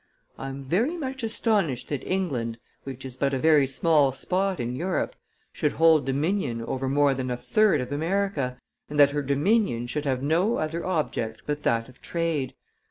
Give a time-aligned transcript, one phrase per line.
[0.35, 4.75] I am very much astonished that England, which is but a very small spot in
[4.75, 5.15] Europe,
[5.53, 8.57] should hold dominion over more than a third of America,
[8.89, 12.55] and that her dominion should have no other object but that of trade.